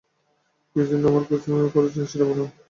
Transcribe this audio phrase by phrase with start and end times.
[0.69, 2.47] কী জন্যে আমার খোঁজ করছেন সেটা বলুন।